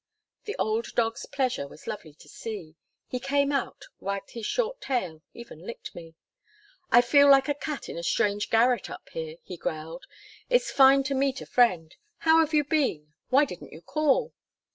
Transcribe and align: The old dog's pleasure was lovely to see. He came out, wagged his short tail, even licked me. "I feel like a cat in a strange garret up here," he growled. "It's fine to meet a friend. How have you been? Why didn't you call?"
The 0.45 0.55
old 0.57 0.95
dog's 0.95 1.27
pleasure 1.27 1.67
was 1.67 1.85
lovely 1.85 2.15
to 2.15 2.27
see. 2.27 2.75
He 3.05 3.19
came 3.19 3.51
out, 3.51 3.85
wagged 3.99 4.31
his 4.31 4.47
short 4.47 4.81
tail, 4.81 5.21
even 5.35 5.59
licked 5.59 5.93
me. 5.93 6.15
"I 6.89 7.01
feel 7.01 7.29
like 7.29 7.47
a 7.47 7.53
cat 7.53 7.87
in 7.87 7.99
a 7.99 8.03
strange 8.03 8.49
garret 8.49 8.89
up 8.89 9.09
here," 9.09 9.35
he 9.43 9.57
growled. 9.57 10.05
"It's 10.49 10.71
fine 10.71 11.03
to 11.03 11.13
meet 11.13 11.39
a 11.39 11.45
friend. 11.45 11.95
How 12.17 12.39
have 12.39 12.51
you 12.51 12.63
been? 12.63 13.13
Why 13.29 13.45
didn't 13.45 13.73
you 13.73 13.81
call?" 13.83 14.33